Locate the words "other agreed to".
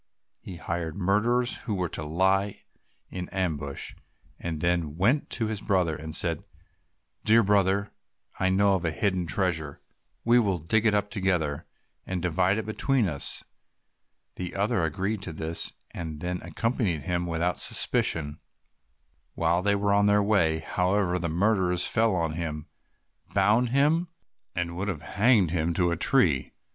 14.55-15.33